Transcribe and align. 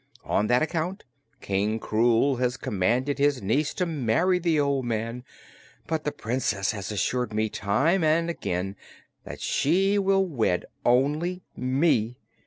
On 0.25 0.47
that 0.47 0.63
account 0.63 1.03
King 1.41 1.79
Krewl 1.79 2.39
has 2.39 2.57
commanded 2.57 3.19
his 3.19 3.43
niece 3.43 3.71
to 3.75 3.85
marry 3.85 4.39
the 4.39 4.59
old 4.59 4.83
man, 4.83 5.23
but 5.85 6.05
the 6.05 6.11
Princess 6.11 6.71
has 6.71 6.91
assured 6.91 7.33
me, 7.35 7.49
time 7.49 8.03
and 8.03 8.27
again, 8.27 8.75
that 9.25 9.39
she 9.41 9.99
will 9.99 10.25
wed 10.25 10.65
only 10.83 11.43
me. 11.55 12.17